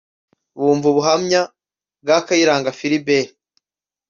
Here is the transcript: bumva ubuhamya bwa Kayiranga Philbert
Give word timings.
bumva 0.59 0.85
ubuhamya 0.91 1.41
bwa 2.03 2.17
Kayiranga 2.25 2.75
Philbert 2.77 3.29